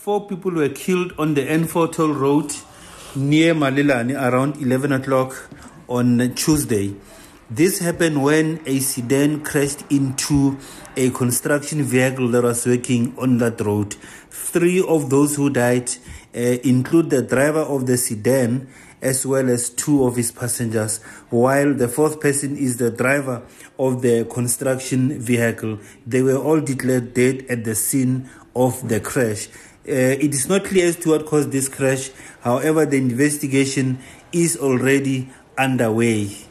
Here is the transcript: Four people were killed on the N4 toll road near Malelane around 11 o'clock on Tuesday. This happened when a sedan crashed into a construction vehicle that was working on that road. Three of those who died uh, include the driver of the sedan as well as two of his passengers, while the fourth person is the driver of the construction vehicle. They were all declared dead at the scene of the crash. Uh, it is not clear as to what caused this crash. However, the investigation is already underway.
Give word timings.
Four 0.00 0.28
people 0.28 0.52
were 0.52 0.70
killed 0.70 1.12
on 1.18 1.34
the 1.34 1.42
N4 1.42 1.92
toll 1.92 2.14
road 2.14 2.54
near 3.14 3.54
Malelane 3.54 4.18
around 4.18 4.56
11 4.56 4.92
o'clock 4.92 5.50
on 5.90 6.32
Tuesday. 6.34 6.96
This 7.50 7.80
happened 7.80 8.22
when 8.22 8.62
a 8.64 8.78
sedan 8.78 9.44
crashed 9.44 9.84
into 9.90 10.56
a 10.96 11.10
construction 11.10 11.82
vehicle 11.82 12.28
that 12.28 12.42
was 12.42 12.66
working 12.66 13.14
on 13.18 13.36
that 13.38 13.60
road. 13.60 13.92
Three 14.30 14.82
of 14.82 15.10
those 15.10 15.36
who 15.36 15.50
died 15.50 15.90
uh, 16.34 16.38
include 16.38 17.10
the 17.10 17.20
driver 17.20 17.60
of 17.60 17.84
the 17.84 17.98
sedan 17.98 18.68
as 19.02 19.26
well 19.26 19.50
as 19.50 19.68
two 19.68 20.04
of 20.06 20.16
his 20.16 20.32
passengers, 20.32 21.02
while 21.28 21.74
the 21.74 21.88
fourth 21.88 22.20
person 22.20 22.56
is 22.56 22.78
the 22.78 22.90
driver 22.90 23.42
of 23.78 24.00
the 24.00 24.24
construction 24.32 25.18
vehicle. 25.20 25.78
They 26.06 26.22
were 26.22 26.36
all 26.36 26.60
declared 26.60 27.12
dead 27.12 27.44
at 27.50 27.64
the 27.64 27.74
scene 27.74 28.30
of 28.54 28.88
the 28.88 29.00
crash. 29.00 29.48
Uh, 29.90 30.14
it 30.20 30.32
is 30.32 30.48
not 30.48 30.64
clear 30.64 30.86
as 30.86 30.96
to 30.96 31.10
what 31.10 31.26
caused 31.26 31.50
this 31.50 31.68
crash. 31.68 32.10
However, 32.42 32.86
the 32.86 32.96
investigation 32.96 33.98
is 34.32 34.56
already 34.56 35.28
underway. 35.58 36.46